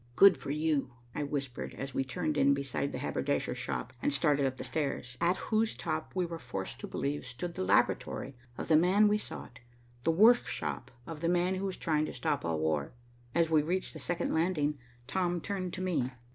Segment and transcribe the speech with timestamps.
[0.15, 4.47] "Good for you," I whispered, as we turned in beside the haberdasher's shop and started
[4.47, 8.67] up the stairs, at whose top we were forced to believe stood the laboratory of
[8.67, 9.59] the man we sought,
[10.03, 12.93] the workshop of the man who was trying to stop all war.
[13.35, 16.09] As we reached the second landing, Tom turned to me.